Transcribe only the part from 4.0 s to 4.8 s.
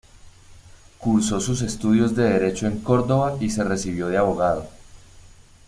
de abogado.